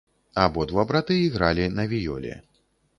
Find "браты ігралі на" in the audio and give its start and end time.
0.93-1.89